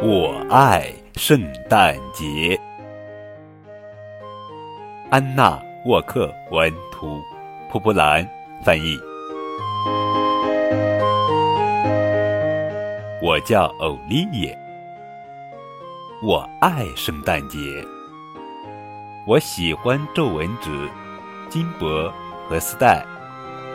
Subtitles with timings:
[0.00, 2.58] 我爱圣诞节。
[5.10, 5.56] 安娜·
[5.86, 7.20] 沃克文图，
[7.68, 8.24] 蒲蒲兰
[8.62, 8.96] 翻译。
[13.20, 14.56] 我叫欧丽叶，
[16.22, 17.58] 我爱圣诞节。
[19.26, 20.88] 我喜欢皱纹纸、
[21.48, 22.12] 金箔
[22.48, 23.04] 和丝带，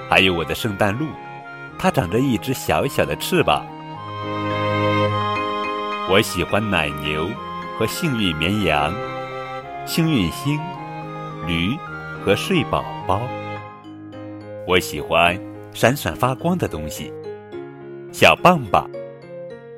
[0.10, 1.06] 还有我的圣诞鹿，
[1.78, 3.66] 它长着一只小小的翅膀。
[6.10, 7.30] 我喜欢奶牛
[7.80, 8.94] 和幸运绵羊、
[9.86, 10.60] 幸运星、
[11.48, 11.78] 驴
[12.24, 13.22] 和睡宝宝。
[14.68, 15.40] 我喜欢
[15.74, 17.12] 闪闪发光的东西，
[18.12, 18.90] 小棒棒，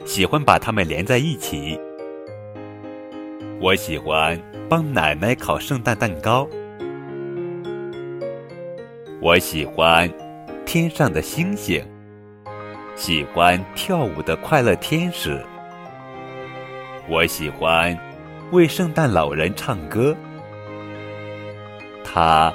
[0.03, 1.79] 喜欢把它们连在一起。
[3.62, 6.49] 我喜欢帮奶奶烤圣诞蛋糕。
[9.21, 10.12] 我喜欢
[10.65, 11.85] 天上的星星，
[12.95, 15.39] 喜欢跳舞的快乐天使。
[17.07, 17.95] 我喜欢
[18.51, 20.15] 为圣诞老人唱歌，
[22.03, 22.51] 他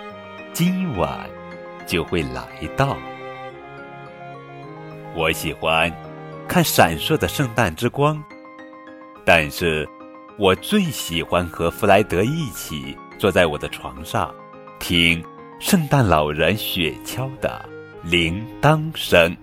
[0.52, 1.30] 今晚
[1.86, 2.44] 就会来
[2.76, 2.96] 到。
[5.14, 5.92] 我喜欢
[6.48, 8.20] 看闪烁的圣诞之光，
[9.24, 9.88] 但是
[10.36, 14.34] 我最喜欢和弗莱德一起坐在我的床上，
[14.80, 15.24] 听
[15.60, 17.64] 圣诞老人雪橇的
[18.02, 19.36] 铃铛声。